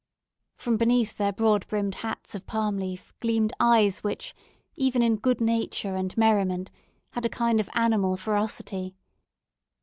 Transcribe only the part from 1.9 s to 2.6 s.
hats of